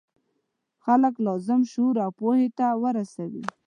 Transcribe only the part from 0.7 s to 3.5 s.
خلک لازم شعور او پوهې ته ورسوي.